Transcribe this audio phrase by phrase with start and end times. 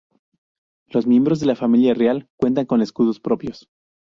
[0.87, 3.67] Los miembros de la Familia Real cuentan con escudos propios.